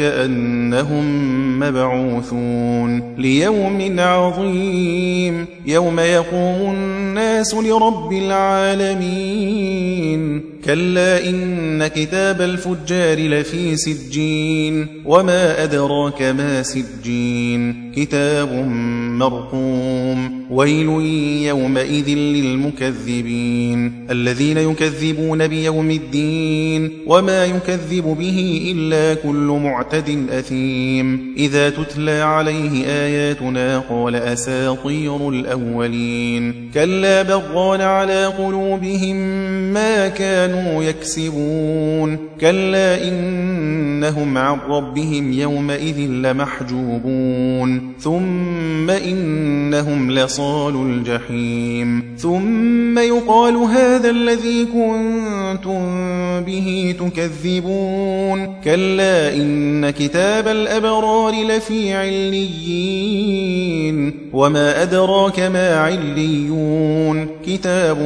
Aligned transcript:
أنهم 0.00 1.58
مبعوثون 1.58 3.14
ليوم 3.18 4.00
عظيم 4.00 5.46
يوم 5.66 6.00
يقوم 6.00 6.70
الناس 6.70 7.54
لرب 7.54 8.12
العالمين 8.12 9.46
كلا 10.64 11.28
إن 11.28 11.86
كتاب 11.86 12.40
الفجار 12.40 13.18
لفي 13.18 13.76
سجين 13.76 14.86
وما 15.04 15.62
أدراك 15.64 16.22
ما 16.22 16.62
سجين 16.62 17.92
كتاب 17.96 18.52
مرقوم 19.18 20.46
ويل 20.50 20.88
يومئذ 21.46 22.08
للمكذبين 22.08 24.06
الذين 24.10 24.58
يكذبون 24.58 25.46
بيوم 25.46 25.90
الدين 25.90 26.90
وما 27.06 27.44
يكذب 27.44 28.04
به 28.18 28.72
إلا 28.76 29.14
كل 29.14 29.58
معتد 29.76 30.26
أثيم. 30.30 31.34
إذا 31.36 31.70
تتلى 31.70 32.20
عليه 32.20 32.86
آياتنا 32.86 33.78
قال 33.78 34.16
أساطير 34.16 35.28
الأولين. 35.28 36.70
كلا 36.74 37.22
بغان 37.22 37.80
على 37.80 38.26
قلوبهم 38.26 39.16
ما 39.72 40.08
كانوا 40.08 40.84
يكسبون. 40.84 42.18
كلا 42.40 43.08
إنهم 43.08 44.38
عن 44.38 44.58
ربهم 44.58 45.32
يومئذ 45.32 45.98
لمحجوبون. 45.98 47.92
ثم 48.00 48.90
إنهم 49.66 50.10
لصال 50.10 50.74
الجحيم. 50.74 52.16
ثم 52.18 52.98
يقال 52.98 53.56
هذا 53.56 54.10
الذي 54.10 54.64
كنتم 54.64 55.80
به 56.40 56.94
تكذبون. 57.00 58.46
كلا 58.64 59.34
إن 59.34 59.90
كتاب 59.90 60.48
الأبرار 60.48 61.32
لفي 61.44 61.92
عليين. 61.94 63.26
وما 64.32 64.82
أدراك 64.82 65.40
ما 65.40 65.76
عليون. 65.76 67.26
كتاب 67.46 67.98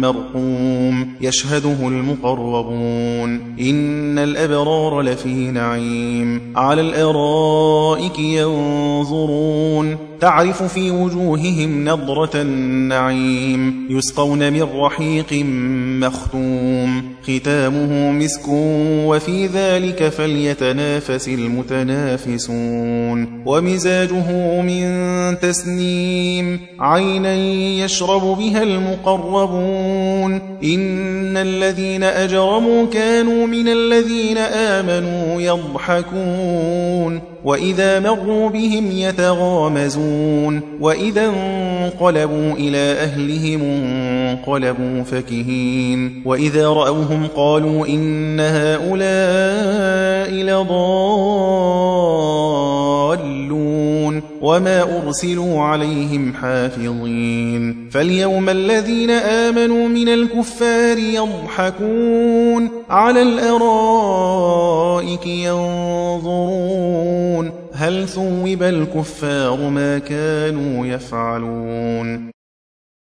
مرقوم 0.00 1.08
يشهده 1.20 1.76
المقربون. 1.82 3.54
إن 3.60 4.18
الأبرار 4.18 5.00
لفي 5.00 5.50
نعيم. 5.50 6.40
على 6.56 6.80
الأرائك 6.80 8.18
ينظرون. 8.18 10.09
تعرف 10.20 10.62
في 10.62 10.90
وجوههم 10.90 11.88
نضرة 11.88 12.30
النعيم 12.34 13.86
يسقون 13.90 14.52
من 14.52 14.62
رحيق 14.62 15.44
مختوم 16.06 17.02
ختامه 17.22 18.10
مسك 18.10 18.48
وفي 19.06 19.46
ذلك 19.46 20.08
فليتنافس 20.08 21.28
المتنافسون. 21.28 23.18
ومزاجه 23.46 24.60
من 24.60 24.84
تسنيم 25.38 26.60
عينا 26.80 27.34
يشرب 27.84 28.22
بها 28.38 28.62
المقربون. 28.62 30.32
إن 30.64 31.36
الذين 31.36 32.02
أجرموا 32.02 32.86
كانوا 32.86 33.46
من 33.46 33.68
الذين 33.68 34.38
آمنوا 34.38 35.40
يضحكون. 35.42 37.20
وإذا 37.44 38.00
مروا 38.00 38.48
بهم 38.48 38.90
يتغامزون 38.90 40.60
وإذا 40.80 41.26
انقلبوا 41.26 42.52
إلى 42.52 42.78
أهلهم 42.78 43.62
انقلبوا 43.62 45.02
فكهين 45.02 46.22
وإذا 46.26 46.68
رأوهم 46.68 47.26
قالوا 47.36 47.86
إن 47.86 48.40
هؤلاء 48.40 50.30
لضالون 50.32 51.60
وما 54.40 54.82
أرسلوا 54.82 55.60
عليهم 55.60 56.34
حافظين 56.34 57.88
فاليوم 57.90 58.48
الذين 58.48 59.10
آمنوا 59.10 59.88
من 59.88 60.08
الكفار 60.08 60.98
يضحكون 60.98 62.70
على 62.90 63.22
الأرائك 63.22 64.46
ينظرون 65.26 67.09
هل 67.80 68.08
ثوب 68.08 68.62
الكفار 68.62 69.68
ما 69.68 69.98
كانوا 69.98 70.86
يفعلون 70.86 72.30